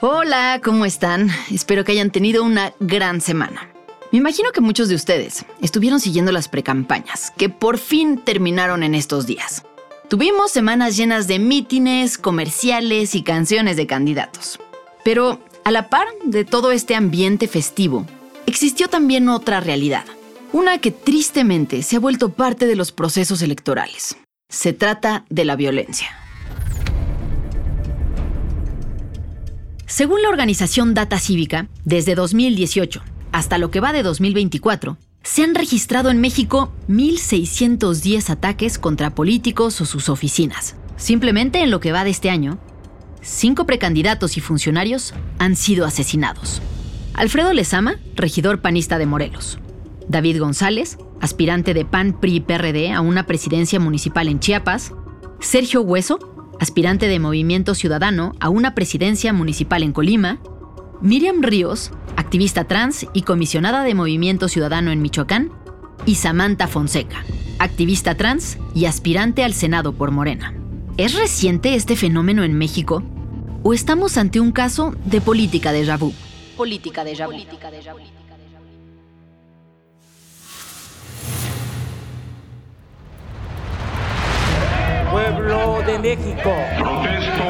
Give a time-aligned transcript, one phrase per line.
[0.00, 1.30] Hola, ¿cómo están?
[1.50, 3.70] Espero que hayan tenido una gran semana.
[4.12, 8.94] Me imagino que muchos de ustedes estuvieron siguiendo las precampañas, que por fin terminaron en
[8.94, 9.64] estos días.
[10.08, 14.58] Tuvimos semanas llenas de mítines, comerciales y canciones de candidatos.
[15.02, 18.04] Pero a la par de todo este ambiente festivo,
[18.44, 20.04] existió también otra realidad,
[20.52, 24.18] una que tristemente se ha vuelto parte de los procesos electorales.
[24.50, 26.25] Se trata de la violencia.
[29.86, 35.54] Según la organización Data Cívica, desde 2018 hasta lo que va de 2024, se han
[35.54, 40.74] registrado en México 1.610 ataques contra políticos o sus oficinas.
[40.96, 42.58] Simplemente en lo que va de este año,
[43.20, 46.62] cinco precandidatos y funcionarios han sido asesinados.
[47.14, 49.58] Alfredo Lezama, regidor panista de Morelos.
[50.08, 54.92] David González, aspirante de PAN PRI PRD a una presidencia municipal en Chiapas.
[55.40, 60.38] Sergio Hueso, aspirante de Movimiento Ciudadano a una presidencia municipal en Colima.
[61.00, 65.50] Miriam Ríos, activista trans y comisionada de Movimiento Ciudadano en Michoacán,
[66.04, 67.24] y Samantha Fonseca,
[67.58, 70.54] activista trans y aspirante al Senado por Morena.
[70.96, 73.02] ¿Es reciente este fenómeno en México?
[73.62, 76.12] ¿O estamos ante un caso de política de vu?
[76.56, 77.32] Política de vu.
[85.16, 86.52] Pueblo de México.
[86.76, 87.44] Protesto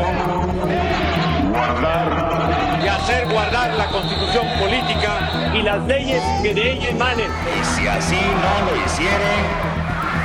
[1.50, 7.26] guardar y hacer guardar la constitución política y las leyes que de ella emanen.
[7.26, 9.42] Y si así no lo hicieren,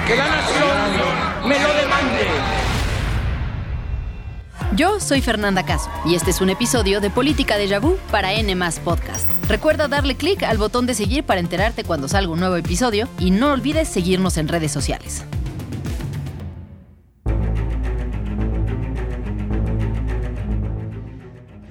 [0.06, 2.28] que la nación me lo demande.
[4.75, 8.56] Yo soy Fernanda Caso y este es un episodio de Política de Vu para N
[8.84, 9.28] Podcast.
[9.47, 13.31] Recuerda darle clic al botón de seguir para enterarte cuando salga un nuevo episodio y
[13.31, 15.25] no olvides seguirnos en redes sociales.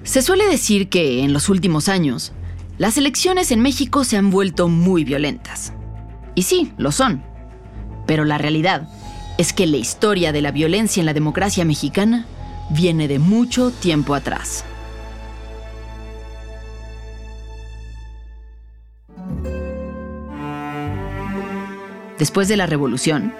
[0.03, 2.31] Se suele decir que en los últimos años,
[2.77, 5.73] las elecciones en México se han vuelto muy violentas.
[6.33, 7.23] Y sí, lo son.
[8.07, 8.89] Pero la realidad
[9.37, 12.25] es que la historia de la violencia en la democracia mexicana
[12.71, 14.65] viene de mucho tiempo atrás.
[22.17, 23.33] Después de la revolución,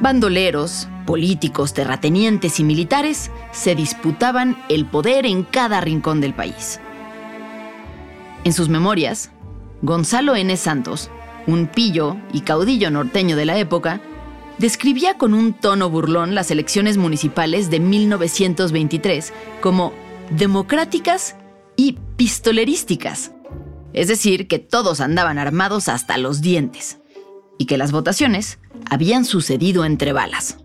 [0.00, 6.80] Bandoleros, políticos, terratenientes y militares se disputaban el poder en cada rincón del país.
[8.44, 9.30] En sus memorias,
[9.82, 10.56] Gonzalo N.
[10.56, 11.10] Santos,
[11.46, 14.00] un pillo y caudillo norteño de la época,
[14.58, 19.92] describía con un tono burlón las elecciones municipales de 1923 como
[20.30, 21.36] democráticas
[21.76, 23.32] y pistolerísticas,
[23.92, 26.98] es decir, que todos andaban armados hasta los dientes
[27.58, 28.58] y que las votaciones
[28.88, 30.58] habían sucedido entre balas.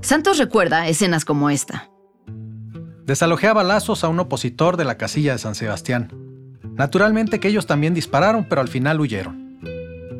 [0.00, 1.90] Santos recuerda escenas como esta.
[3.04, 6.12] Desalojé a balazos a un opositor de la casilla de San Sebastián.
[6.74, 9.46] Naturalmente que ellos también dispararon, pero al final huyeron.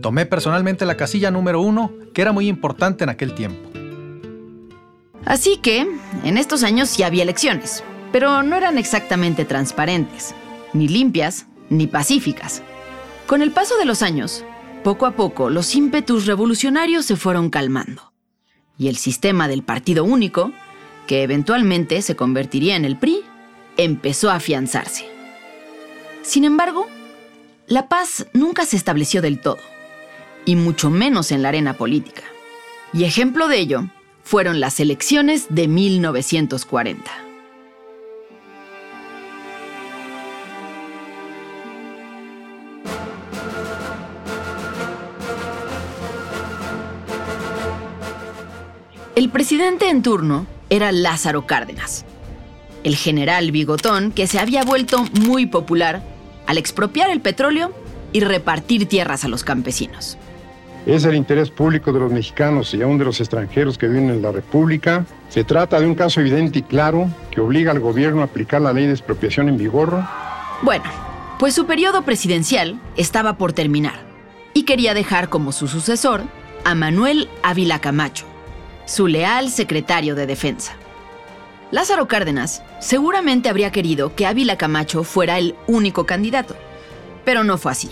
[0.03, 3.71] Tomé personalmente la casilla número uno, que era muy importante en aquel tiempo.
[5.25, 5.87] Así que,
[6.25, 10.35] en estos años sí había elecciones, pero no eran exactamente transparentes,
[10.73, 12.63] ni limpias, ni pacíficas.
[13.27, 14.45] Con el paso de los años,
[14.87, 18.13] poco a poco, los ímpetus revolucionarios se fueron calmando.
[18.79, 20.53] Y el sistema del partido único,
[21.09, 23.25] que eventualmente se convertiría en el PRI,
[23.77, 25.05] empezó a afianzarse.
[26.23, 26.87] Sin embargo,
[27.67, 29.59] la paz nunca se estableció del todo,
[30.45, 32.23] y mucho menos en la arena política.
[32.93, 33.89] Y ejemplo de ello
[34.23, 37.26] fueron las elecciones de 1940.
[49.17, 52.05] El presidente en turno era Lázaro Cárdenas,
[52.85, 56.03] el general bigotón que se había vuelto muy popular
[56.47, 57.73] al expropiar el petróleo
[58.13, 60.19] y repartir tierras a los campesinos.
[60.85, 64.21] Es el interés público de los mexicanos y aún de los extranjeros que viven en
[64.21, 65.07] la República.
[65.31, 68.75] Se trata de un caso evidente y claro que obliga al gobierno a aplicar la
[68.75, 69.99] ley de expropiación en vigor.
[70.61, 70.85] Bueno,
[71.39, 73.99] pues su periodo presidencial estaba por terminar
[74.53, 76.21] y quería dejar como su sucesor
[76.65, 78.27] a Manuel Ávila Camacho,
[78.87, 80.75] su leal secretario de defensa.
[81.71, 86.57] Lázaro Cárdenas seguramente habría querido que Ávila Camacho fuera el único candidato,
[87.25, 87.91] pero no fue así.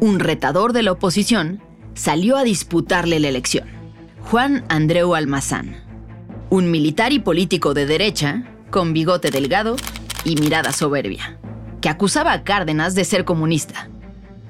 [0.00, 1.60] Un retador de la oposición
[1.94, 3.66] salió a disputarle la elección,
[4.30, 5.82] Juan Andreu Almazán,
[6.50, 9.76] un militar y político de derecha con bigote delgado
[10.24, 11.38] y mirada soberbia
[11.80, 13.88] que acusaba a Cárdenas de ser comunista.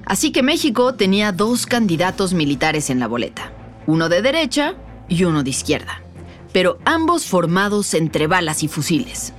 [0.04, 3.52] Así que México tenía dos candidatos militares en la boleta,
[3.86, 4.74] uno de derecha
[5.08, 6.02] y uno de izquierda,
[6.52, 9.34] pero ambos formados entre balas y fusiles.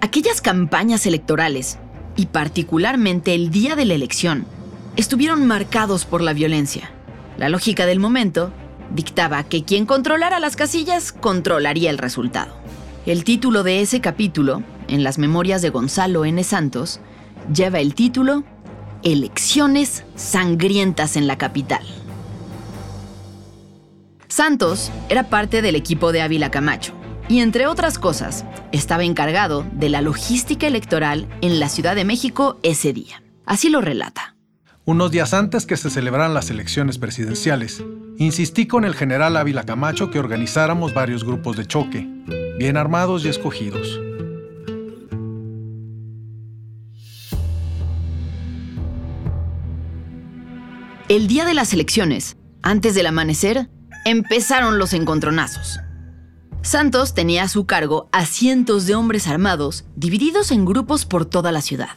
[0.00, 1.78] Aquellas campañas electorales,
[2.16, 4.46] y particularmente el día de la elección,
[4.96, 6.90] estuvieron marcados por la violencia.
[7.36, 8.50] La lógica del momento
[8.94, 12.56] dictaba que quien controlara las casillas controlaría el resultado.
[13.06, 16.42] El título de ese capítulo, en las memorias de Gonzalo N.
[16.42, 17.00] Santos,
[17.52, 18.44] lleva el título
[19.02, 21.82] Elecciones sangrientas en la capital.
[24.26, 26.92] Santos era parte del equipo de Ávila Camacho
[27.28, 32.58] y, entre otras cosas, estaba encargado de la logística electoral en la Ciudad de México
[32.62, 33.22] ese día.
[33.46, 34.36] Así lo relata.
[34.84, 37.84] Unos días antes que se celebraran las elecciones presidenciales,
[38.16, 42.08] insistí con el general Ávila Camacho que organizáramos varios grupos de choque,
[42.58, 44.00] bien armados y escogidos.
[51.08, 53.70] El día de las elecciones, antes del amanecer,
[54.04, 55.80] empezaron los encontronazos.
[56.60, 61.50] Santos tenía a su cargo a cientos de hombres armados divididos en grupos por toda
[61.50, 61.96] la ciudad.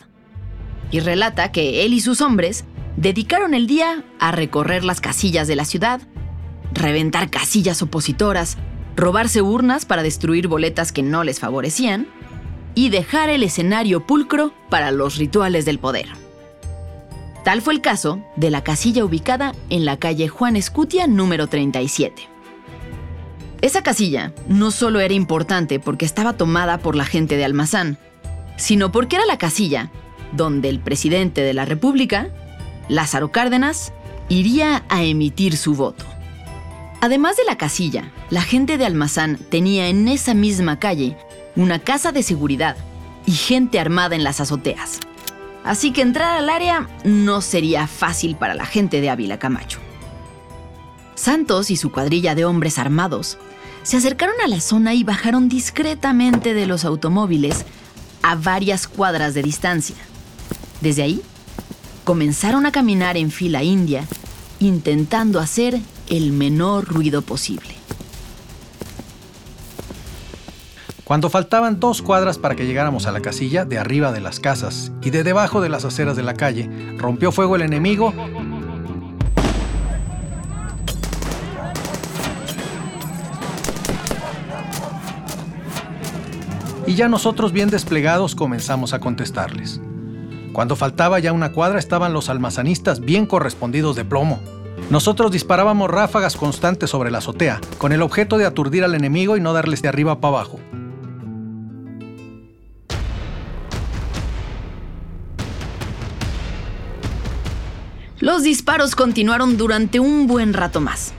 [0.91, 2.63] Y relata que él y sus hombres
[2.95, 5.99] dedicaron el día a recorrer las casillas de la ciudad,
[6.71, 8.57] reventar casillas opositoras,
[8.95, 12.07] robarse urnas para destruir boletas que no les favorecían
[12.75, 16.30] y dejar el escenario pulcro para los rituales del poder.
[17.43, 22.27] Tal fue el caso de la casilla ubicada en la calle Juan Escutia número 37.
[23.61, 27.97] Esa casilla no solo era importante porque estaba tomada por la gente de Almazán,
[28.57, 29.91] sino porque era la casilla
[30.33, 32.29] donde el presidente de la República
[32.89, 33.91] Lázaro Cárdenas
[34.29, 36.05] iría a emitir su voto.
[37.01, 41.17] Además de la casilla, la gente de Almazán tenía en esa misma calle
[41.55, 42.77] una casa de seguridad
[43.25, 44.99] y gente armada en las azoteas.
[45.63, 49.79] Así que entrar al área no sería fácil para la gente de Ávila Camacho.
[51.15, 53.37] Santos y su cuadrilla de hombres armados
[53.83, 57.65] se acercaron a la zona y bajaron discretamente de los automóviles
[58.21, 59.95] a varias cuadras de distancia.
[60.81, 61.21] Desde ahí
[62.03, 64.05] comenzaron a caminar en fila india,
[64.59, 65.79] intentando hacer
[66.09, 67.80] el menor ruido posible.
[71.11, 74.93] Cuando faltaban dos cuadras para que llegáramos a la casilla, de arriba de las casas
[75.01, 78.13] y de debajo de las aceras de la calle, rompió fuego el enemigo
[86.87, 89.81] y ya nosotros bien desplegados comenzamos a contestarles.
[90.53, 94.39] Cuando faltaba ya una cuadra estaban los almazanistas bien correspondidos de plomo.
[94.89, 99.41] Nosotros disparábamos ráfagas constantes sobre la azotea, con el objeto de aturdir al enemigo y
[99.41, 100.61] no darles de arriba para abajo.
[108.21, 111.13] Los disparos continuaron durante un buen rato más,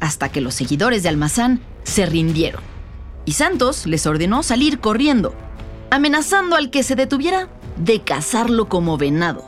[0.00, 2.62] hasta que los seguidores de Almazán se rindieron.
[3.26, 5.34] Y Santos les ordenó salir corriendo,
[5.90, 9.44] amenazando al que se detuviera de cazarlo como venado.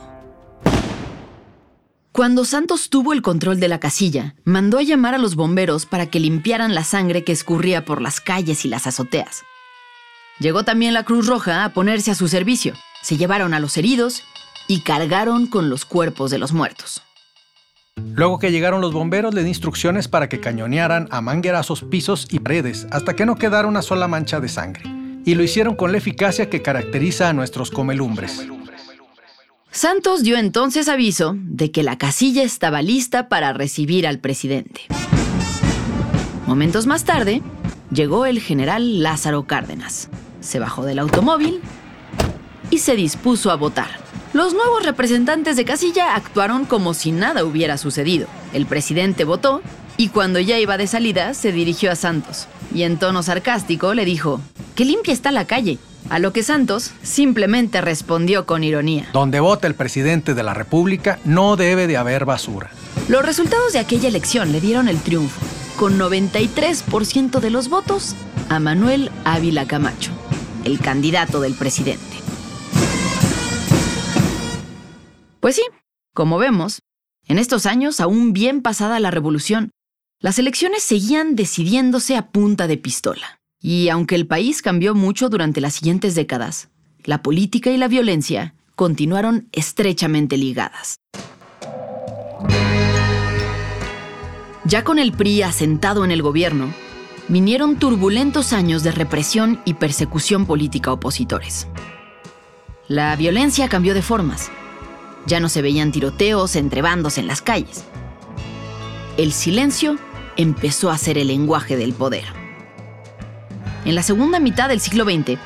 [2.11, 6.05] Cuando Santos tuvo el control de la casilla, mandó a llamar a los bomberos para
[6.05, 9.41] que limpiaran la sangre que escurría por las calles y las azoteas.
[10.37, 12.75] Llegó también la Cruz Roja a ponerse a su servicio.
[13.01, 14.23] Se llevaron a los heridos
[14.71, 17.01] y cargaron con los cuerpos de los muertos.
[18.15, 22.39] Luego que llegaron los bomberos, le di instrucciones para que cañonearan a manguerazos pisos y
[22.39, 24.83] paredes hasta que no quedara una sola mancha de sangre
[25.25, 28.47] y lo hicieron con la eficacia que caracteriza a nuestros comelumbres.
[29.71, 34.83] Santos dio entonces aviso de que la casilla estaba lista para recibir al presidente.
[36.47, 37.41] Momentos más tarde,
[37.91, 40.07] llegó el general Lázaro Cárdenas.
[40.39, 41.59] Se bajó del automóvil
[42.69, 44.00] y se dispuso a votar.
[44.33, 48.27] Los nuevos representantes de casilla actuaron como si nada hubiera sucedido.
[48.53, 49.61] El presidente votó
[49.97, 54.05] y cuando ya iba de salida se dirigió a Santos y en tono sarcástico le
[54.05, 54.39] dijo,
[54.73, 55.79] ¡Qué limpia está la calle!
[56.09, 59.09] A lo que Santos simplemente respondió con ironía.
[59.11, 62.71] Donde vota el presidente de la República no debe de haber basura.
[63.09, 65.41] Los resultados de aquella elección le dieron el triunfo,
[65.77, 68.15] con 93% de los votos,
[68.47, 70.11] a Manuel Ávila Camacho,
[70.63, 72.10] el candidato del presidente.
[75.41, 75.63] Pues sí,
[76.13, 76.83] como vemos,
[77.27, 79.71] en estos años, aún bien pasada la revolución,
[80.19, 83.39] las elecciones seguían decidiéndose a punta de pistola.
[83.59, 86.69] Y aunque el país cambió mucho durante las siguientes décadas,
[87.03, 90.97] la política y la violencia continuaron estrechamente ligadas.
[94.63, 96.71] Ya con el PRI asentado en el gobierno,
[97.27, 101.67] vinieron turbulentos años de represión y persecución política a opositores.
[102.87, 104.51] La violencia cambió de formas.
[105.25, 107.83] Ya no se veían tiroteos entre bandos en las calles.
[109.17, 109.97] El silencio
[110.37, 112.25] empezó a ser el lenguaje del poder.
[113.85, 115.37] En la segunda mitad del siglo XX,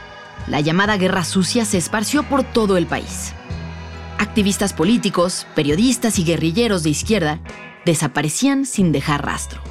[0.47, 3.33] la llamada Guerra Sucia se esparció por todo el país.
[4.17, 7.39] Activistas políticos, periodistas y guerrilleros de izquierda
[7.85, 9.61] desaparecían sin dejar rastro.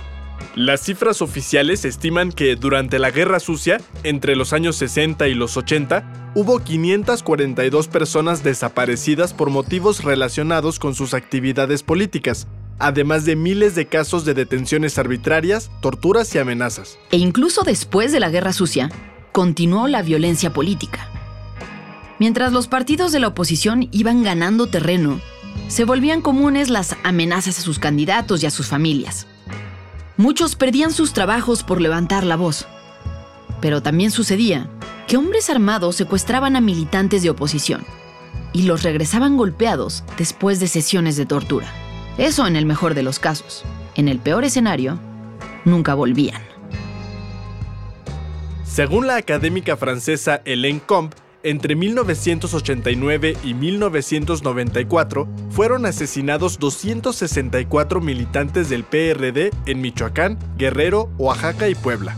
[0.56, 5.56] Las cifras oficiales estiman que durante la Guerra Sucia, entre los años 60 y los
[5.56, 12.46] 80, hubo 542 personas desaparecidas por motivos relacionados con sus actividades políticas,
[12.78, 17.00] además de miles de casos de detenciones arbitrarias, torturas y amenazas.
[17.10, 18.92] E incluso después de la Guerra Sucia,
[19.32, 21.08] continuó la violencia política.
[22.20, 25.20] Mientras los partidos de la oposición iban ganando terreno,
[25.66, 29.26] se volvían comunes las amenazas a sus candidatos y a sus familias.
[30.16, 32.66] Muchos perdían sus trabajos por levantar la voz.
[33.60, 34.68] Pero también sucedía
[35.08, 37.84] que hombres armados secuestraban a militantes de oposición
[38.52, 41.66] y los regresaban golpeados después de sesiones de tortura.
[42.16, 43.64] Eso en el mejor de los casos.
[43.96, 45.00] En el peor escenario,
[45.64, 46.42] nunca volvían.
[48.64, 51.14] Según la académica francesa Hélène Comp,
[51.44, 61.74] entre 1989 y 1994 fueron asesinados 264 militantes del PRD en Michoacán, Guerrero, Oaxaca y
[61.74, 62.16] Puebla.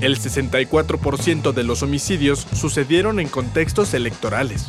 [0.00, 4.66] El 64% de los homicidios sucedieron en contextos electorales.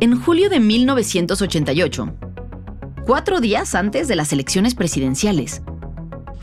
[0.00, 2.14] En julio de 1988,
[3.06, 5.62] cuatro días antes de las elecciones presidenciales,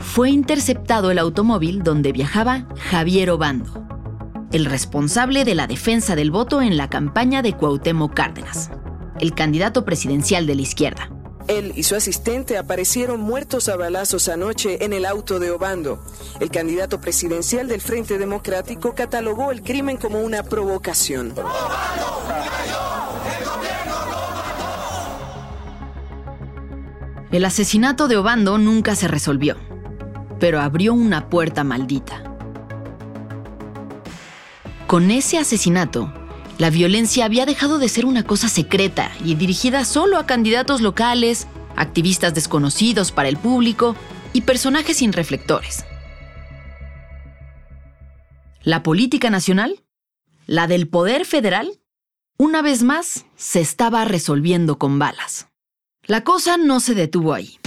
[0.04, 3.84] fue interceptado el automóvil donde viajaba Javier Obando,
[4.52, 8.70] el responsable de la defensa del voto en la campaña de Cuauhtémoc Cárdenas,
[9.18, 11.10] el candidato presidencial de la izquierda.
[11.48, 16.00] Él y su asistente aparecieron muertos a balazos anoche en el auto de Obando.
[16.38, 21.34] El candidato presidencial del Frente Democrático catalogó el crimen como una provocación.
[27.32, 29.56] El asesinato de Obando nunca se resolvió
[30.44, 32.22] pero abrió una puerta maldita.
[34.86, 36.12] Con ese asesinato,
[36.58, 41.46] la violencia había dejado de ser una cosa secreta y dirigida solo a candidatos locales,
[41.76, 43.96] activistas desconocidos para el público
[44.34, 45.86] y personajes sin reflectores.
[48.62, 49.82] La política nacional,
[50.46, 51.80] la del poder federal,
[52.36, 55.48] una vez más se estaba resolviendo con balas.
[56.02, 57.58] La cosa no se detuvo ahí.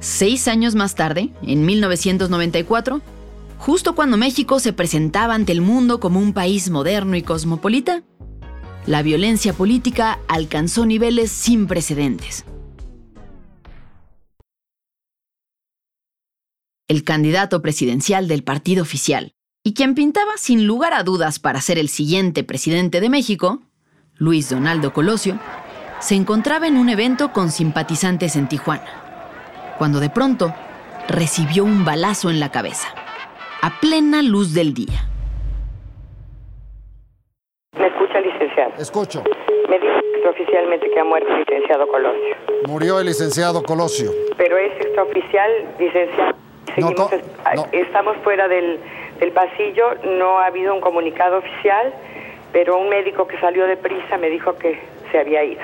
[0.00, 3.02] Seis años más tarde, en 1994,
[3.58, 8.04] justo cuando México se presentaba ante el mundo como un país moderno y cosmopolita,
[8.86, 12.44] la violencia política alcanzó niveles sin precedentes.
[16.86, 19.32] El candidato presidencial del partido oficial,
[19.64, 23.62] y quien pintaba sin lugar a dudas para ser el siguiente presidente de México,
[24.14, 25.40] Luis Donaldo Colosio,
[26.00, 29.07] se encontraba en un evento con simpatizantes en Tijuana
[29.78, 30.52] cuando de pronto
[31.08, 32.88] recibió un balazo en la cabeza,
[33.62, 35.08] a plena luz del día.
[37.78, 38.72] ¿Me escucha, licenciado?
[38.78, 39.22] Escucho.
[39.70, 42.36] Me dijo extraoficialmente que ha muerto el licenciado Colosio.
[42.66, 44.10] Murió el licenciado Colosio.
[44.36, 46.34] Pero es extraoficial, licenciado.
[46.74, 47.10] Seguimos,
[47.72, 48.78] Estamos fuera del,
[49.20, 51.94] del pasillo, no ha habido un comunicado oficial,
[52.52, 54.78] pero un médico que salió de prisa me dijo que
[55.10, 55.62] se había ido.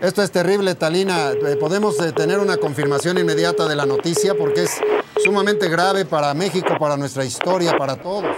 [0.00, 1.32] Esto es terrible, Talina.
[1.32, 4.34] Eh, ¿Podemos eh, tener una confirmación inmediata de la noticia?
[4.34, 4.80] Porque es
[5.22, 8.34] sumamente grave para México, para nuestra historia, para todos.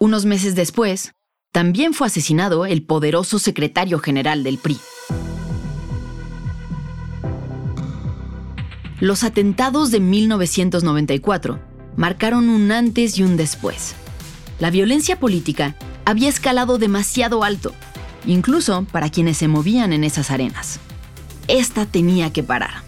[0.00, 1.12] Unos meses después,
[1.52, 4.78] también fue asesinado el poderoso secretario general del PRI.
[8.98, 11.60] Los atentados de 1994
[11.96, 13.94] marcaron un antes y un después.
[14.58, 17.74] La violencia política había escalado demasiado alto
[18.26, 20.80] incluso para quienes se movían en esas arenas.
[21.48, 22.82] Esta tenía que parar.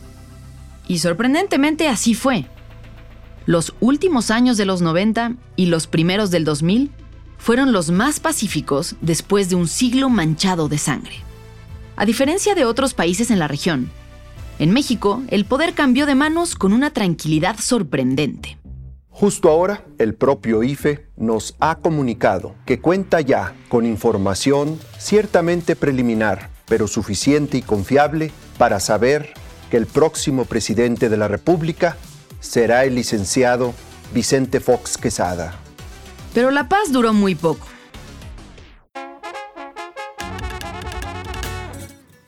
[0.86, 2.46] Y sorprendentemente así fue.
[3.46, 6.90] Los últimos años de los 90 y los primeros del 2000
[7.38, 11.16] fueron los más pacíficos después de un siglo manchado de sangre.
[11.96, 13.90] A diferencia de otros países en la región,
[14.58, 18.57] en México el poder cambió de manos con una tranquilidad sorprendente.
[19.20, 26.50] Justo ahora, el propio IFE nos ha comunicado que cuenta ya con información ciertamente preliminar,
[26.68, 29.32] pero suficiente y confiable para saber
[29.72, 31.96] que el próximo presidente de la República
[32.38, 33.74] será el licenciado
[34.14, 35.52] Vicente Fox Quesada.
[36.32, 37.66] Pero la paz duró muy poco.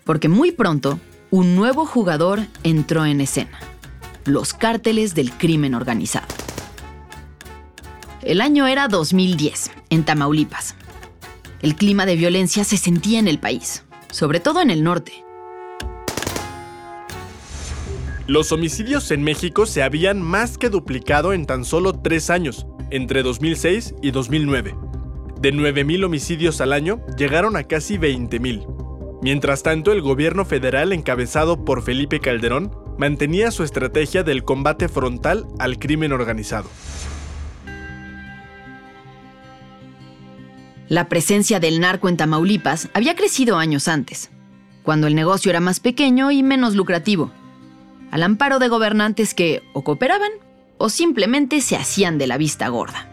[0.03, 0.99] Porque muy pronto,
[1.31, 3.61] un nuevo jugador entró en escena.
[4.25, 6.27] Los cárteles del crimen organizado.
[8.23, 10.75] El año era 2010, en Tamaulipas.
[11.63, 15.25] El clima de violencia se sentía en el país, sobre todo en el norte.
[18.27, 23.23] Los homicidios en México se habían más que duplicado en tan solo tres años, entre
[23.23, 24.77] 2006 y 2009.
[25.41, 29.21] De 9.000 homicidios al año, llegaron a casi 20.000.
[29.23, 35.47] Mientras tanto, el gobierno federal encabezado por Felipe Calderón mantenía su estrategia del combate frontal
[35.59, 36.69] al crimen organizado.
[40.91, 44.29] La presencia del narco en Tamaulipas había crecido años antes,
[44.83, 47.31] cuando el negocio era más pequeño y menos lucrativo
[48.11, 50.33] al amparo de gobernantes que o cooperaban
[50.79, 53.09] o simplemente se hacían de la vista gorda.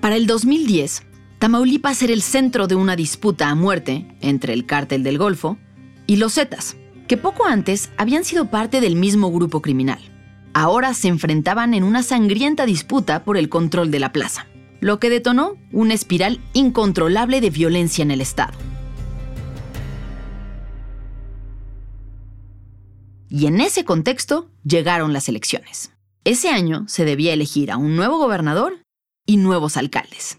[0.00, 1.04] Para el 2010,
[1.38, 5.56] Tamaulipas era el centro de una disputa a muerte entre el cártel del Golfo
[6.08, 6.76] y los Zetas,
[7.06, 10.00] que poco antes habían sido parte del mismo grupo criminal.
[10.52, 14.47] Ahora se enfrentaban en una sangrienta disputa por el control de la plaza,
[14.80, 18.56] lo que detonó una espiral incontrolable de violencia en el Estado.
[23.28, 25.92] Y en ese contexto llegaron las elecciones.
[26.24, 28.82] Ese año se debía elegir a un nuevo gobernador
[29.26, 30.38] y nuevos alcaldes.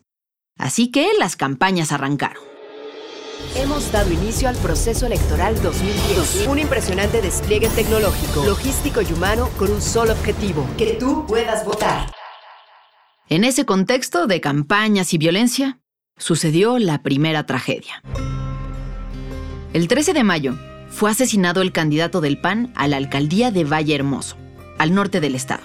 [0.57, 2.43] Así que las campañas arrancaron.
[3.55, 6.47] Hemos dado inicio al proceso electoral 2010.
[6.47, 12.11] Un impresionante despliegue tecnológico, logístico y humano con un solo objetivo, que tú puedas votar.
[13.31, 15.77] En ese contexto de campañas y violencia,
[16.17, 18.01] sucedió la primera tragedia.
[19.71, 20.57] El 13 de mayo,
[20.89, 24.35] fue asesinado el candidato del PAN a la alcaldía de Valle Hermoso,
[24.79, 25.61] al norte del estado.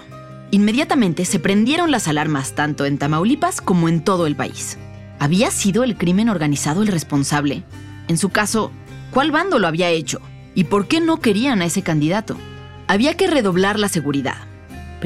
[0.51, 4.77] Inmediatamente se prendieron las alarmas tanto en Tamaulipas como en todo el país.
[5.17, 7.63] ¿Había sido el crimen organizado el responsable?
[8.07, 8.71] En su caso,
[9.09, 10.21] ¿cuál bando lo había hecho?
[10.53, 12.37] ¿Y por qué no querían a ese candidato?
[12.85, 14.37] Había que redoblar la seguridad,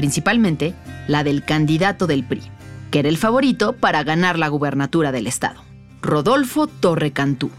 [0.00, 0.72] principalmente
[1.08, 2.40] la del candidato del PRI,
[2.90, 5.62] que era el favorito para ganar la gubernatura del estado,
[6.00, 7.50] Rodolfo Torre Cantú.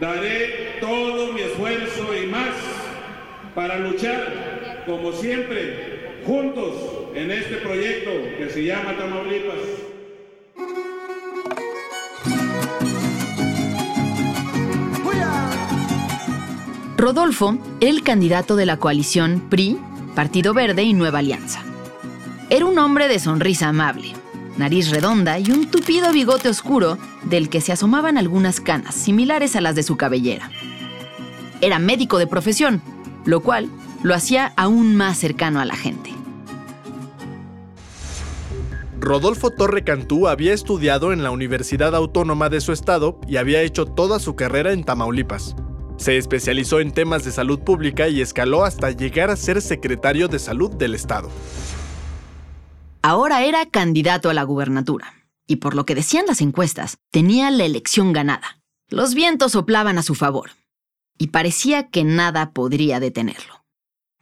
[0.00, 2.54] Daré todo mi esfuerzo y más
[3.54, 6.72] para luchar, como siempre, juntos
[7.14, 9.56] en este proyecto que se llama Tamaulipas.
[16.96, 19.78] Rodolfo, el candidato de la coalición PRI,
[20.16, 21.62] Partido Verde y Nueva Alianza.
[22.48, 24.14] Era un hombre de sonrisa amable,
[24.56, 29.60] nariz redonda y un tupido bigote oscuro del que se asomaban algunas canas similares a
[29.60, 30.50] las de su cabellera.
[31.60, 32.80] Era médico de profesión,
[33.26, 33.68] lo cual
[34.02, 36.10] lo hacía aún más cercano a la gente.
[38.98, 43.84] Rodolfo Torre Cantú había estudiado en la Universidad Autónoma de su estado y había hecho
[43.84, 45.56] toda su carrera en Tamaulipas.
[45.96, 50.38] Se especializó en temas de salud pública y escaló hasta llegar a ser secretario de
[50.38, 51.30] salud del estado.
[53.02, 55.14] Ahora era candidato a la gubernatura,
[55.46, 58.60] y por lo que decían las encuestas, tenía la elección ganada.
[58.88, 60.50] Los vientos soplaban a su favor,
[61.18, 63.64] y parecía que nada podría detenerlo.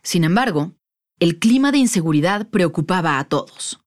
[0.03, 0.75] Sin embargo,
[1.19, 3.81] el clima de inseguridad preocupaba a todos.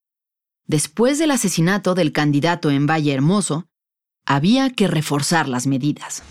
[0.66, 3.68] Después del asesinato del candidato en Valle Hermoso,
[4.26, 6.24] había que reforzar las medidas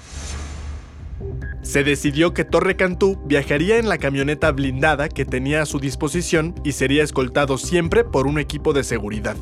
[1.62, 6.54] se decidió que Torre Cantú viajaría en la camioneta blindada que tenía a su disposición
[6.62, 9.36] y sería escoltado siempre por un equipo de seguridad.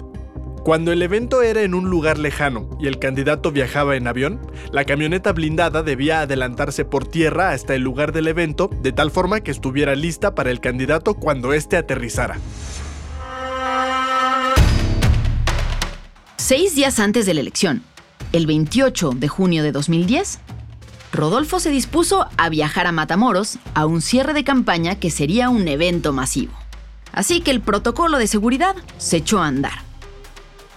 [0.64, 4.40] Cuando el evento era en un lugar lejano y el candidato viajaba en avión,
[4.72, 9.40] la camioneta blindada debía adelantarse por tierra hasta el lugar del evento de tal forma
[9.40, 12.38] que estuviera lista para el candidato cuando éste aterrizara.
[16.38, 17.82] Seis días antes de la elección,
[18.32, 20.40] el 28 de junio de 2010,
[21.14, 25.68] Rodolfo se dispuso a viajar a Matamoros a un cierre de campaña que sería un
[25.68, 26.52] evento masivo.
[27.12, 29.78] Así que el protocolo de seguridad se echó a andar.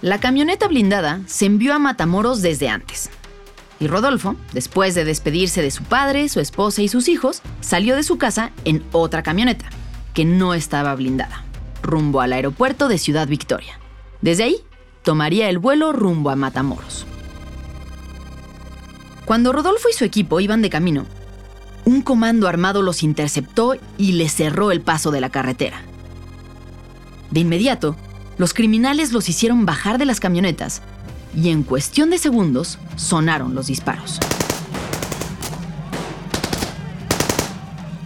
[0.00, 3.10] La camioneta blindada se envió a Matamoros desde antes.
[3.80, 8.04] Y Rodolfo, después de despedirse de su padre, su esposa y sus hijos, salió de
[8.04, 9.68] su casa en otra camioneta,
[10.14, 11.44] que no estaba blindada,
[11.82, 13.80] rumbo al aeropuerto de Ciudad Victoria.
[14.20, 14.56] Desde ahí,
[15.02, 17.06] tomaría el vuelo rumbo a Matamoros.
[19.28, 21.04] Cuando Rodolfo y su equipo iban de camino,
[21.84, 25.82] un comando armado los interceptó y les cerró el paso de la carretera.
[27.30, 27.94] De inmediato,
[28.38, 30.80] los criminales los hicieron bajar de las camionetas
[31.36, 34.18] y en cuestión de segundos sonaron los disparos.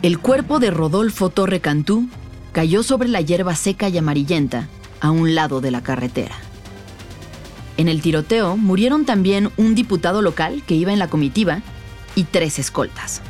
[0.03, 2.09] El cuerpo de Rodolfo Torre Cantú
[2.51, 4.67] cayó sobre la hierba seca y amarillenta
[5.01, 6.35] a un lado de la carretera.
[7.77, 11.61] En el tiroteo murieron también un diputado local que iba en la comitiva
[12.15, 13.23] y tres escoltas.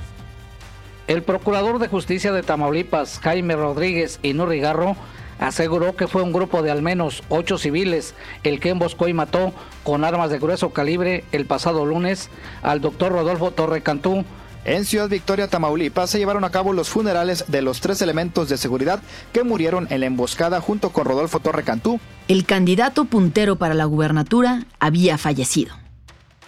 [1.07, 4.97] El procurador de justicia de Tamaulipas, Jaime Rodríguez Inurrigarro,
[5.39, 9.53] aseguró que fue un grupo de al menos ocho civiles el que emboscó y mató
[9.83, 12.31] con armas de grueso calibre el pasado lunes
[12.63, 14.25] al doctor Rodolfo Torre Cantú.
[14.65, 18.57] En Ciudad Victoria, Tamaulipas, se llevaron a cabo los funerales de los tres elementos de
[18.57, 21.99] seguridad que murieron en la emboscada junto con Rodolfo Torre Cantú.
[22.29, 25.75] El candidato puntero para la gubernatura había fallecido.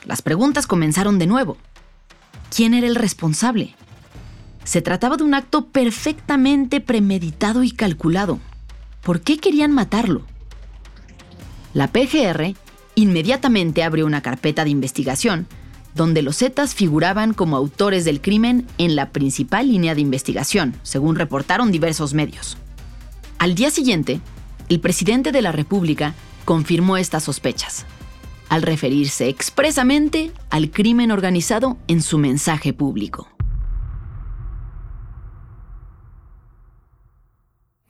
[0.04, 1.56] Las preguntas comenzaron de nuevo.
[2.54, 3.74] ¿Quién era el responsable?
[4.62, 8.38] Se trataba de un acto perfectamente premeditado y calculado.
[9.02, 10.22] ¿Por qué querían matarlo?
[11.72, 12.54] La PGR
[12.94, 15.48] inmediatamente abrió una carpeta de investigación
[15.94, 21.16] donde los Zetas figuraban como autores del crimen en la principal línea de investigación, según
[21.16, 22.58] reportaron diversos medios.
[23.38, 24.20] Al día siguiente,
[24.68, 27.86] el presidente de la República confirmó estas sospechas,
[28.48, 33.28] al referirse expresamente al crimen organizado en su mensaje público.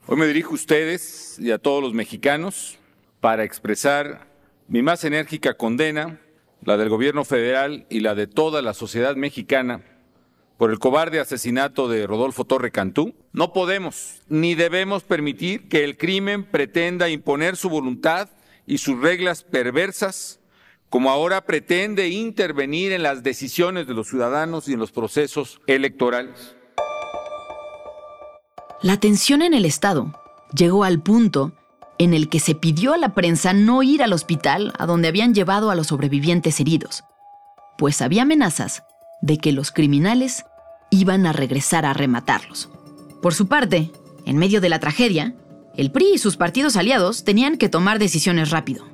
[0.07, 2.77] Hoy me dirijo a ustedes y a todos los mexicanos
[3.21, 4.27] para expresar
[4.67, 6.19] mi más enérgica condena,
[6.65, 9.81] la del gobierno federal y la de toda la sociedad mexicana,
[10.57, 13.13] por el cobarde asesinato de Rodolfo Torre Cantú.
[13.33, 18.29] No podemos ni debemos permitir que el crimen pretenda imponer su voluntad
[18.65, 20.39] y sus reglas perversas,
[20.89, 26.55] como ahora pretende intervenir en las decisiones de los ciudadanos y en los procesos electorales.
[28.81, 30.19] La tensión en el Estado
[30.55, 31.53] llegó al punto
[31.97, 35.33] en el que se pidió a la prensa no ir al hospital a donde habían
[35.33, 37.03] llevado a los sobrevivientes heridos,
[37.77, 38.83] pues había amenazas
[39.21, 40.45] de que los criminales
[40.89, 42.69] iban a regresar a rematarlos.
[43.21, 43.91] Por su parte,
[44.25, 45.35] en medio de la tragedia,
[45.75, 48.85] el PRI y sus partidos aliados tenían que tomar decisiones rápido.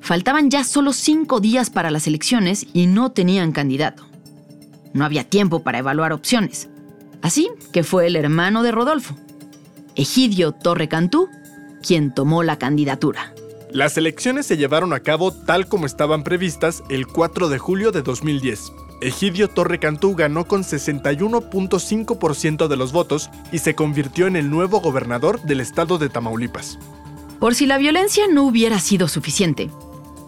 [0.00, 4.06] Faltaban ya solo cinco días para las elecciones y no tenían candidato.
[4.92, 6.68] No había tiempo para evaluar opciones.
[7.22, 9.16] Así que fue el hermano de Rodolfo,
[9.96, 11.28] Egidio Torre Cantú,
[11.86, 13.32] quien tomó la candidatura.
[13.70, 18.02] Las elecciones se llevaron a cabo tal como estaban previstas el 4 de julio de
[18.02, 18.72] 2010.
[19.02, 24.80] Egidio Torre Cantú ganó con 61.5% de los votos y se convirtió en el nuevo
[24.80, 26.78] gobernador del estado de Tamaulipas.
[27.38, 29.70] Por si la violencia no hubiera sido suficiente,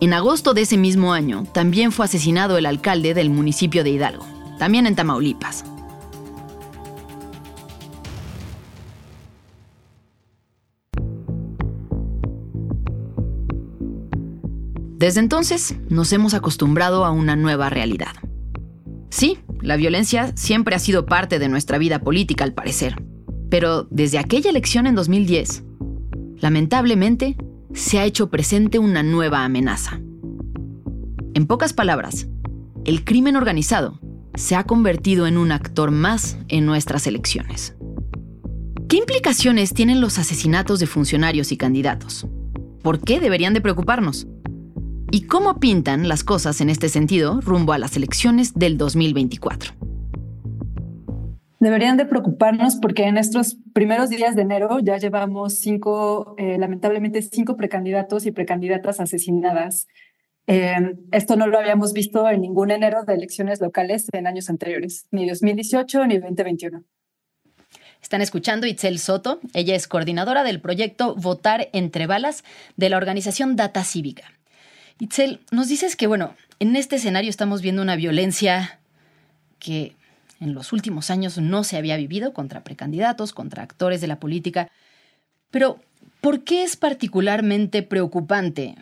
[0.01, 4.27] en agosto de ese mismo año también fue asesinado el alcalde del municipio de Hidalgo,
[4.59, 5.64] también en Tamaulipas,
[14.99, 18.15] Desde entonces nos hemos acostumbrado a una nueva realidad.
[19.11, 23.01] Sí, la violencia siempre ha sido parte de nuestra vida política al parecer,
[23.49, 25.63] pero desde aquella elección en 2010,
[26.41, 27.37] lamentablemente,
[27.73, 30.01] se ha hecho presente una nueva amenaza.
[31.35, 32.27] En pocas palabras,
[32.85, 34.01] el crimen organizado
[34.35, 37.77] se ha convertido en un actor más en nuestras elecciones.
[38.89, 42.27] ¿Qué implicaciones tienen los asesinatos de funcionarios y candidatos?
[42.83, 44.27] ¿Por qué deberían de preocuparnos?
[45.11, 49.73] ¿Y cómo pintan las cosas en este sentido rumbo a las elecciones del 2024?
[51.61, 57.23] Deberían de preocuparnos porque en estos primeros días de enero ya llevamos cinco, eh, lamentablemente
[57.23, 59.88] cinco precandidatos y precandidatas asesinadas.
[60.47, 60.77] Eh,
[61.11, 65.27] esto no lo habíamos visto en ningún enero de elecciones locales en años anteriores, ni
[65.27, 66.85] 2018 ni 2021.
[68.03, 69.40] Están escuchando Itzel Soto.
[69.55, 72.44] Ella es coordinadora del proyecto Votar entre Balas
[72.77, 74.38] de la organización Data Cívica.
[75.01, 78.81] Itzel, nos dices que, bueno, en este escenario estamos viendo una violencia
[79.59, 79.95] que
[80.41, 84.71] en los últimos años no se había vivido contra precandidatos, contra actores de la política.
[85.51, 85.81] Pero,
[86.21, 88.75] ¿por qué es particularmente preocupante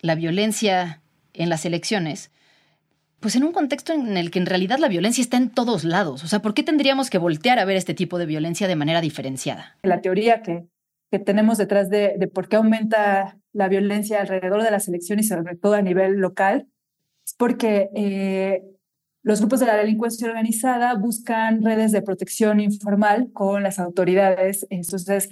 [0.00, 1.00] la violencia
[1.34, 2.30] en las elecciones?
[3.20, 6.24] Pues en un contexto en el que en realidad la violencia está en todos lados.
[6.24, 9.00] O sea, ¿por qué tendríamos que voltear a ver este tipo de violencia de manera
[9.00, 9.76] diferenciada?
[9.82, 10.66] La teoría que,
[11.10, 15.28] que tenemos detrás de, de por qué aumenta la violencia alrededor de las elecciones y
[15.30, 16.68] sobre todo a nivel local,
[17.24, 18.62] es porque eh,
[19.22, 24.66] los grupos de la delincuencia organizada buscan redes de protección informal con las autoridades.
[24.70, 25.30] Entonces,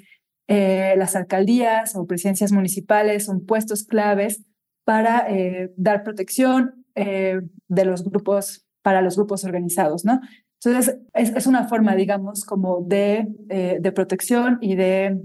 [0.48, 4.42] eh, las alcaldías o presidencias municipales son puestos claves
[4.84, 10.20] para eh, dar protección de los grupos para los grupos organizados, ¿no?
[10.62, 13.26] Entonces, es, es una forma, digamos, como de,
[13.80, 15.18] de protección y de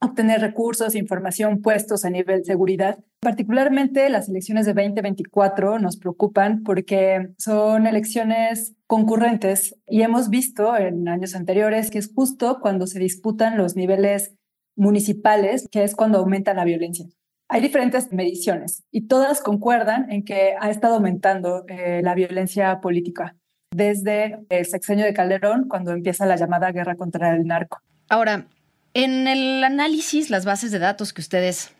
[0.00, 2.98] obtener recursos, información, puestos a nivel seguridad.
[3.20, 11.06] Particularmente las elecciones de 2024 nos preocupan porque son elecciones concurrentes y hemos visto en
[11.08, 14.34] años anteriores que es justo cuando se disputan los niveles
[14.76, 17.06] municipales, que es cuando aumenta la violencia.
[17.48, 23.36] Hay diferentes mediciones y todas concuerdan en que ha estado aumentando eh, la violencia política
[23.72, 27.80] desde el sexenio de Calderón, cuando empieza la llamada guerra contra el narco.
[28.08, 28.48] Ahora,
[28.92, 31.70] En el análisis, las bases de datos que ustedes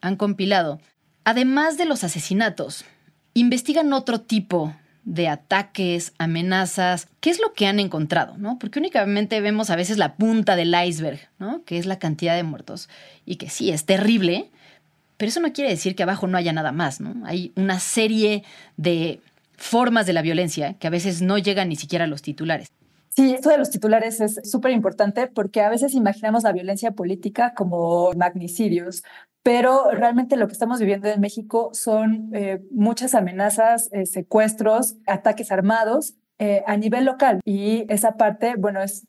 [0.00, 0.80] han compilado,
[1.24, 2.84] además de los asesinatos,
[3.34, 8.36] investigan otro tipo de ataques, amenazas, ¿qué es lo que han encontrado?
[8.38, 8.58] ¿no?
[8.58, 11.64] Porque únicamente vemos a veces la punta del iceberg, ¿no?
[11.64, 12.88] que es la cantidad de muertos,
[13.26, 14.50] y que sí, es terrible,
[15.16, 17.00] pero eso no quiere decir que abajo no haya nada más.
[17.00, 17.26] ¿no?
[17.26, 18.44] Hay una serie
[18.76, 19.20] de
[19.56, 22.68] formas de la violencia que a veces no llegan ni siquiera a los titulares.
[23.12, 27.54] Sí, esto de los titulares es súper importante porque a veces imaginamos la violencia política
[27.54, 29.02] como magnicidios,
[29.42, 35.50] pero realmente lo que estamos viviendo en México son eh, muchas amenazas, eh, secuestros, ataques
[35.50, 37.40] armados eh, a nivel local.
[37.44, 39.06] Y esa parte, bueno, es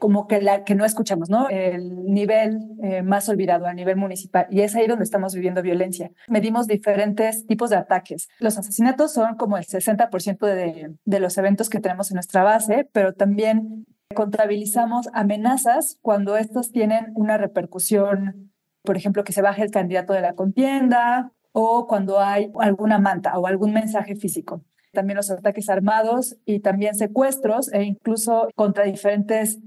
[0.00, 1.48] como que la que no escuchamos, ¿no?
[1.48, 2.58] El nivel
[3.04, 4.48] más olvidado a nivel municipal.
[4.50, 6.10] Y es ahí donde estamos viviendo violencia.
[6.26, 8.28] Medimos diferentes tipos de ataques.
[8.40, 12.88] Los asesinatos son como el 60% de, de los eventos que tenemos en nuestra base,
[12.92, 18.50] pero también contabilizamos amenazas cuando estos tienen una repercusión
[18.82, 23.38] por ejemplo, que se baje el candidato de la contienda o cuando hay alguna manta
[23.38, 24.62] o algún mensaje físico.
[24.92, 29.58] También los ataques armados y también secuestros e incluso contra diferentes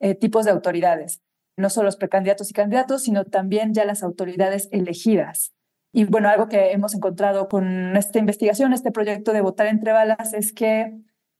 [0.00, 1.20] eh, tipos de autoridades.
[1.56, 5.52] No solo los precandidatos y candidatos, sino también ya las autoridades elegidas.
[5.92, 10.34] Y bueno, algo que hemos encontrado con esta investigación, este proyecto de votar entre balas,
[10.34, 10.92] es que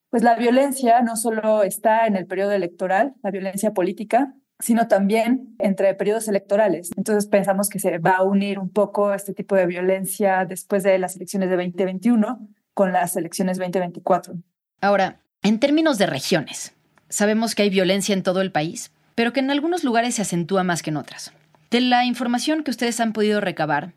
[0.09, 5.55] pues la violencia no solo está en el periodo electoral, la violencia política, sino también
[5.59, 6.91] entre periodos electorales.
[6.97, 10.99] Entonces pensamos que se va a unir un poco este tipo de violencia después de
[10.99, 14.35] las elecciones de 2021 con las elecciones 2024.
[14.81, 16.76] Ahora, en términos de regiones,
[17.09, 20.65] sabemos que hay violencia en todo el país, pero que en algunos lugares se acentúa
[20.65, 21.33] más que en otras.
[21.71, 23.93] De la información que ustedes han podido recabar,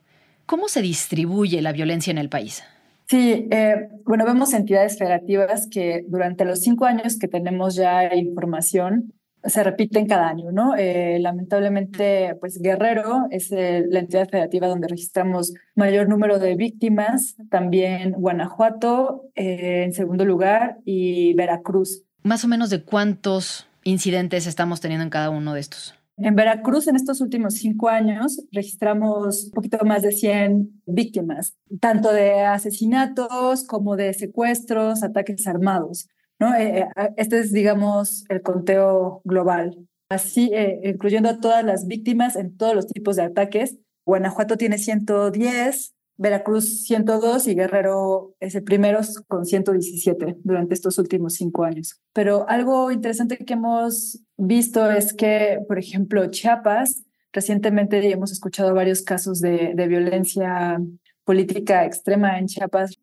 [0.45, 2.63] ¿cómo se distribuye la violencia en el país?
[3.07, 9.13] Sí, eh, bueno, vemos entidades federativas que durante los cinco años que tenemos ya información,
[9.43, 10.75] se repiten cada año, ¿no?
[10.75, 18.11] Eh, lamentablemente, pues Guerrero es la entidad federativa donde registramos mayor número de víctimas, también
[18.11, 22.03] Guanajuato eh, en segundo lugar y Veracruz.
[22.23, 25.95] Más o menos de cuántos incidentes estamos teniendo en cada uno de estos.
[26.17, 32.11] En Veracruz, en estos últimos cinco años, registramos un poquito más de 100 víctimas, tanto
[32.11, 36.09] de asesinatos como de secuestros, ataques armados.
[36.37, 36.53] ¿no?
[36.55, 39.77] Eh, eh, este es, digamos, el conteo global.
[40.09, 43.77] Así, eh, incluyendo a todas las víctimas en todos los tipos de ataques.
[44.05, 51.35] Guanajuato tiene 110, Veracruz 102 y Guerrero es el primero con 117 durante estos últimos
[51.35, 52.01] cinco años.
[52.11, 59.01] Pero algo interesante que hemos visto es que, por ejemplo, Chiapas, recientemente hemos escuchado varios
[59.01, 60.77] casos de, violencia
[61.23, 62.99] política extrema en Chiapas.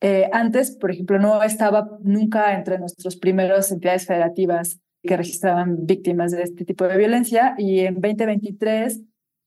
[0.00, 6.30] Eh, antes, por ejemplo, no estaba nunca entre nuestras primeras entidades federativas que registraban víctimas
[6.30, 9.00] de este tipo de violencia y en 2023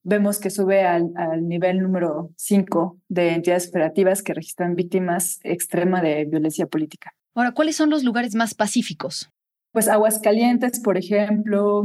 [0.03, 1.13] vemos que sube al,
[1.47, 7.13] nivel número 5 de entidades federativas que registran víctimas extrema de violencia política.
[7.35, 9.29] Ahora, ¿cuáles son los lugares más pacíficos?
[9.71, 11.83] Pues Aguascalientes, por ejemplo,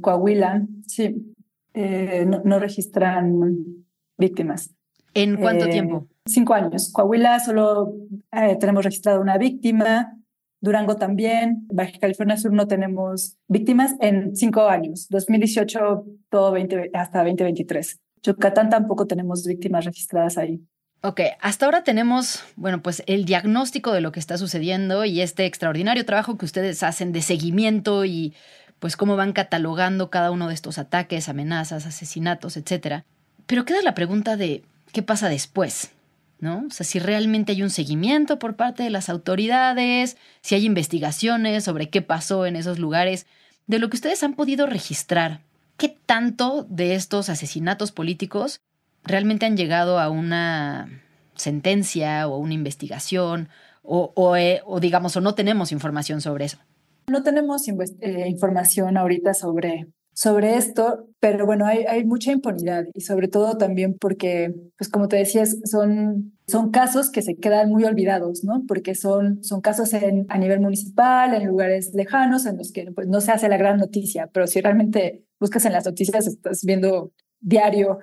[0.00, 1.34] Coahuila, sí,
[1.74, 3.84] eh, no, registran
[4.16, 4.70] víctimas.
[5.12, 6.08] ¿En cuánto eh, tiempo?
[6.26, 6.90] cinco años.
[6.92, 7.94] Coahuila solo
[8.32, 10.16] eh, tenemos registrado una víctima,
[10.60, 17.18] Durango también, Baja California Sur no tenemos víctimas en cinco años, 2018 todo 20, hasta
[17.20, 17.98] 2023.
[18.22, 20.60] Yucatán tampoco tenemos víctimas registradas ahí.
[21.02, 25.46] Ok, hasta ahora tenemos, bueno, pues el diagnóstico de lo que está sucediendo y este
[25.46, 28.34] extraordinario trabajo que ustedes hacen de seguimiento y
[28.80, 33.06] pues cómo van catalogando cada uno de estos ataques, amenazas, asesinatos, etcétera.
[33.46, 35.92] Pero queda la pregunta de qué pasa después.
[36.40, 36.64] ¿No?
[36.66, 41.64] O sea, si realmente hay un seguimiento por parte de las autoridades, si hay investigaciones
[41.64, 43.26] sobre qué pasó en esos lugares,
[43.66, 45.42] de lo que ustedes han podido registrar,
[45.76, 48.60] ¿qué tanto de estos asesinatos políticos
[49.04, 51.02] realmente han llegado a una
[51.36, 53.48] sentencia o una investigación
[53.82, 56.58] o, eh, digamos, o no tenemos información sobre eso?
[57.08, 59.86] No tenemos eh, información ahorita sobre
[60.20, 65.16] sobre esto, pero bueno, hay, mucha impunidad y sobre todo también porque, pues como te
[65.16, 68.64] decías, son, son casos que se quedan muy olvidados, ¿no?
[68.68, 73.08] Porque son, son casos en, a nivel municipal, en lugares lejanos, en los que pues,
[73.08, 77.12] no se hace la gran noticia, pero si realmente buscas en las noticias, estás viendo
[77.40, 77.98] diario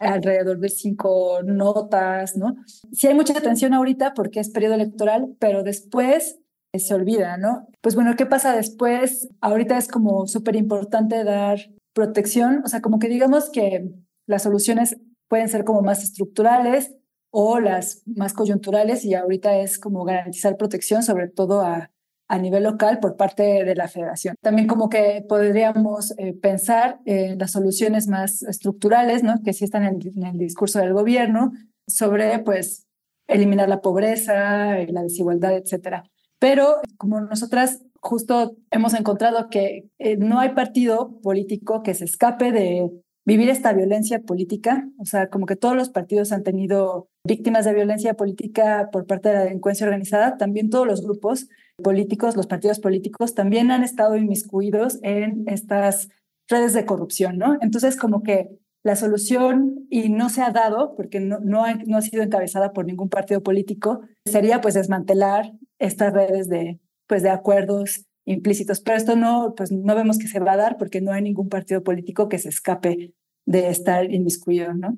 [0.00, 2.56] alrededor de cinco notas, ¿no?
[2.90, 6.40] Sí hay mucha atención ahorita porque es periodo electoral, pero después
[6.74, 7.68] se olvida, ¿no?
[7.80, 9.28] Pues bueno, ¿qué pasa después?
[9.40, 11.58] Ahorita es como súper importante dar
[11.92, 13.90] protección, o sea, como que digamos que
[14.26, 14.96] las soluciones
[15.28, 16.94] pueden ser como más estructurales
[17.30, 21.90] o las más coyunturales y ahorita es como garantizar protección sobre todo a,
[22.32, 24.36] a nivel local por parte de la federación.
[24.40, 29.42] También como que podríamos eh, pensar en las soluciones más estructurales, ¿no?
[29.44, 31.52] que sí están en, el discurso del gobierno,
[31.86, 32.86] sobre pues
[33.26, 36.04] eliminar la pobreza, la desigualdad, etcétera.
[36.42, 42.50] Pero como nosotras justo hemos encontrado que eh, no hay partido político que se escape
[42.50, 42.90] de
[43.24, 47.74] vivir esta violencia política, o sea, como que todos los partidos han tenido víctimas de
[47.74, 51.48] violencia política por parte de la delincuencia organizada, también todos los grupos
[51.80, 56.08] políticos, los partidos políticos también han estado inmiscuidos en estas
[56.50, 57.56] redes de corrupción, ¿no?
[57.60, 58.48] Entonces, como que
[58.84, 62.72] la solución, y no se ha dado, porque no, no, ha, no ha sido encabezada
[62.72, 65.52] por ningún partido político, sería pues desmantelar
[65.82, 68.80] estas redes de, pues, de acuerdos implícitos.
[68.80, 71.48] Pero esto no, pues, no vemos que se va a dar porque no hay ningún
[71.48, 73.12] partido político que se escape
[73.44, 74.96] de estar inmiscuido, ¿no?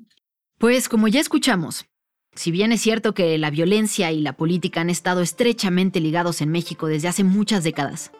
[0.57, 1.85] Pues como ya escuchamos,
[2.35, 6.49] si bien es cierto que la violencia y la política han estado estrechamente ligados en
[6.49, 8.11] México desde hace muchas décadas,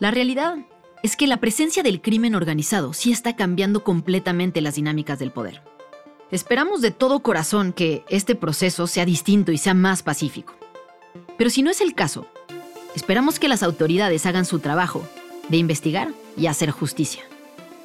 [0.00, 0.56] la realidad
[1.02, 5.62] es que la presencia del crimen organizado sí está cambiando completamente las dinámicas del poder.
[6.30, 10.54] Esperamos de todo corazón que este proceso sea distinto y sea más pacífico.
[11.38, 12.26] Pero si no es el caso,
[12.96, 15.08] esperamos que las autoridades hagan su trabajo
[15.48, 17.22] de investigar y hacer justicia.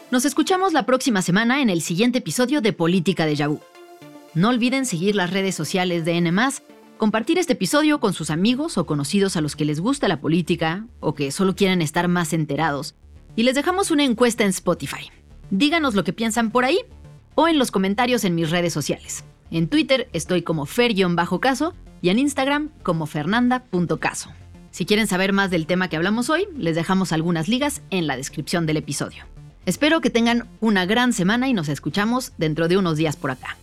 [0.09, 3.61] Nos escuchamos la próxima semana en el siguiente episodio de Política de Yahoo.
[4.33, 6.31] No olviden seguir las redes sociales de N+,
[6.97, 10.87] compartir este episodio con sus amigos o conocidos a los que les gusta la política
[10.99, 12.95] o que solo quieren estar más enterados
[13.35, 15.11] y les dejamos una encuesta en Spotify.
[15.51, 16.79] Díganos lo que piensan por ahí
[17.35, 19.23] o en los comentarios en mis redes sociales.
[19.51, 24.29] En Twitter estoy como fer-caso y en Instagram como fernanda.caso.
[24.71, 28.17] Si quieren saber más del tema que hablamos hoy, les dejamos algunas ligas en la
[28.17, 29.23] descripción del episodio.
[29.65, 33.55] Espero que tengan una gran semana y nos escuchamos dentro de unos días por acá.